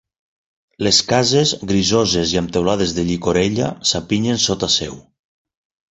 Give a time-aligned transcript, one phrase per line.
[0.85, 5.01] Les cases, grisoses i amb teulades de llicorella, s'apinyen sota seu.